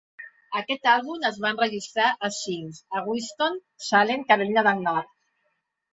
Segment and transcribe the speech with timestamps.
[0.59, 5.13] Aquest àlbum es va enregistrar a Ziggy's a Winston-Salem, Carolina del Nord.